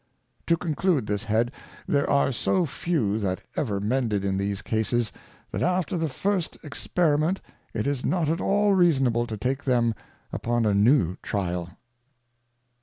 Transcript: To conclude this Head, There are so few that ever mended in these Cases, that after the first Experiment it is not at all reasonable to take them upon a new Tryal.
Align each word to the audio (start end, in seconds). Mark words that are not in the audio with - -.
To 0.47 0.57
conclude 0.57 1.05
this 1.05 1.25
Head, 1.25 1.51
There 1.85 2.09
are 2.09 2.31
so 2.31 2.65
few 2.65 3.19
that 3.19 3.41
ever 3.55 3.79
mended 3.79 4.25
in 4.25 4.35
these 4.39 4.63
Cases, 4.63 5.13
that 5.51 5.61
after 5.61 5.95
the 5.95 6.09
first 6.09 6.57
Experiment 6.63 7.39
it 7.75 7.85
is 7.85 8.03
not 8.03 8.27
at 8.27 8.41
all 8.41 8.73
reasonable 8.73 9.27
to 9.27 9.37
take 9.37 9.63
them 9.65 9.93
upon 10.33 10.65
a 10.65 10.73
new 10.73 11.17
Tryal. 11.21 11.69